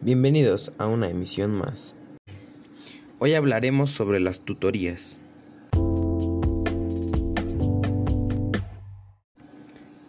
Bienvenidos 0.00 0.72
a 0.78 0.86
una 0.86 1.08
emisión 1.08 1.52
más. 1.52 1.94
Hoy 3.18 3.34
hablaremos 3.34 3.90
sobre 3.90 4.20
las 4.20 4.40
tutorías. 4.40 5.18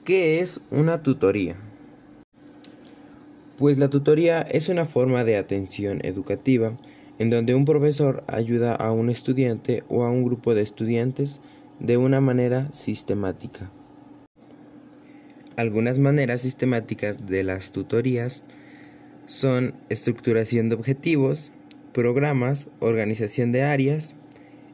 ¿Qué 0.03 0.39
es 0.39 0.61
una 0.69 1.01
tutoría? 1.01 1.55
Pues 3.57 3.77
la 3.77 3.89
tutoría 3.89 4.41
es 4.41 4.69
una 4.69 4.85
forma 4.85 5.23
de 5.23 5.37
atención 5.37 6.05
educativa 6.05 6.77
en 7.19 7.29
donde 7.29 7.53
un 7.53 7.65
profesor 7.65 8.23
ayuda 8.27 8.73
a 8.73 8.91
un 8.91 9.09
estudiante 9.09 9.83
o 9.89 10.03
a 10.03 10.09
un 10.09 10.23
grupo 10.23 10.55
de 10.55 10.61
estudiantes 10.61 11.41
de 11.79 11.97
una 11.97 12.21
manera 12.21 12.69
sistemática. 12.73 13.71
Algunas 15.57 15.99
maneras 15.99 16.41
sistemáticas 16.41 17.25
de 17.27 17.43
las 17.43 17.73
tutorías 17.73 18.43
son 19.27 19.75
estructuración 19.89 20.69
de 20.69 20.75
objetivos, 20.75 21.51
programas, 21.93 22.69
organización 22.79 23.51
de 23.51 23.63
áreas 23.63 24.15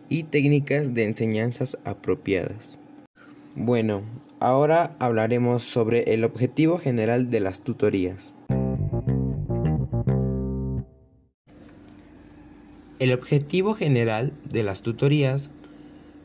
y 0.08 0.24
técnicas 0.24 0.94
de 0.94 1.06
enseñanzas 1.06 1.78
apropiadas. 1.84 2.80
Bueno, 3.56 4.04
ahora 4.40 4.96
hablaremos 5.00 5.64
sobre 5.64 6.14
el 6.14 6.24
objetivo 6.24 6.78
general 6.78 7.32
de 7.32 7.40
las 7.40 7.62
tutorías. 7.62 8.36
El 12.98 13.12
objetivo 13.12 13.74
general 13.74 14.32
de 14.50 14.64
las 14.64 14.82
tutorías 14.82 15.50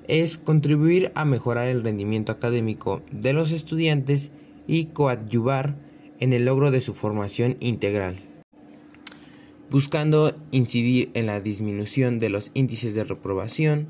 es 0.07 0.39
contribuir 0.39 1.11
a 1.17 1.25
mejorar 1.25 1.67
el 1.67 1.83
rendimiento 1.83 2.31
académico 2.31 3.03
de 3.11 3.33
los 3.33 3.51
estudiantes 3.51 4.31
y 4.69 4.87
coadyuvar 4.87 5.75
en 6.21 6.33
el 6.33 6.45
logro 6.45 6.71
de 6.71 6.81
su 6.81 6.95
formación 6.95 7.57
integral, 7.59 8.21
buscando 9.69 10.33
incidir 10.53 11.11
en 11.15 11.27
la 11.27 11.41
disminución 11.41 12.21
de 12.21 12.29
los 12.29 12.53
índices 12.55 12.95
de 12.95 13.03
reprobación, 13.03 13.89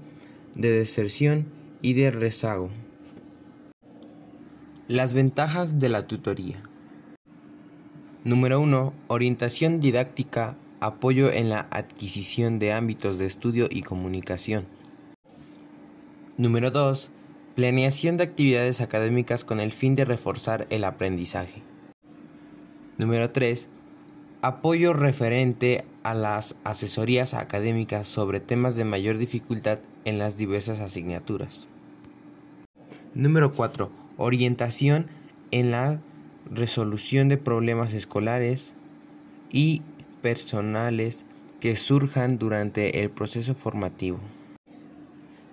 de 0.54 0.70
deserción 0.70 1.46
y 1.82 1.92
de 1.92 2.10
rezago. 2.10 2.70
Las 4.88 5.12
ventajas 5.12 5.78
de 5.78 5.88
la 5.90 6.06
tutoría. 6.06 6.62
Número 8.24 8.60
1. 8.60 8.92
Orientación 9.08 9.80
didáctica, 9.80 10.56
apoyo 10.80 11.30
en 11.30 11.48
la 11.48 11.66
adquisición 11.70 12.58
de 12.58 12.72
ámbitos 12.72 13.18
de 13.18 13.26
estudio 13.26 13.68
y 13.70 13.82
comunicación. 13.82 14.66
Número 16.36 16.70
2 16.70 17.10
Planeación 17.54 18.16
de 18.16 18.24
actividades 18.24 18.80
académicas 18.80 19.44
con 19.44 19.60
el 19.60 19.72
fin 19.72 19.96
de 19.96 20.04
reforzar 20.04 20.66
el 20.70 20.84
aprendizaje. 20.84 21.62
Número 22.96 23.30
3. 23.30 23.68
Apoyo 24.40 24.92
referente 24.92 25.84
a 26.02 26.14
las 26.14 26.54
asesorías 26.64 27.34
académicas 27.34 28.06
sobre 28.06 28.40
temas 28.40 28.76
de 28.76 28.84
mayor 28.84 29.18
dificultad 29.18 29.80
en 30.04 30.18
las 30.18 30.36
diversas 30.36 30.80
asignaturas. 30.80 31.68
Número 33.14 33.52
4. 33.52 33.90
Orientación 34.16 35.08
en 35.50 35.72
la 35.72 36.00
resolución 36.50 37.28
de 37.28 37.36
problemas 37.36 37.92
escolares 37.92 38.74
y 39.50 39.82
personales 40.22 41.24
que 41.60 41.76
surjan 41.76 42.38
durante 42.38 43.02
el 43.02 43.10
proceso 43.10 43.54
formativo 43.54 44.18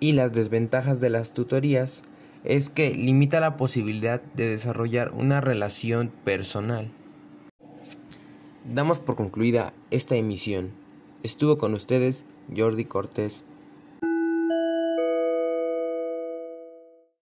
y 0.00 0.12
las 0.12 0.32
desventajas 0.32 1.00
de 1.00 1.10
las 1.10 1.32
tutorías 1.34 2.02
es 2.44 2.70
que 2.70 2.94
limita 2.94 3.40
la 3.40 3.56
posibilidad 3.56 4.22
de 4.22 4.48
desarrollar 4.48 5.12
una 5.12 5.40
relación 5.40 6.12
personal. 6.24 6.90
Damos 8.64 8.98
por 8.98 9.16
concluida 9.16 9.72
esta 9.90 10.16
emisión. 10.16 10.70
Estuvo 11.22 11.58
con 11.58 11.74
ustedes 11.74 12.26
Jordi 12.54 12.84
Cortés 12.84 13.44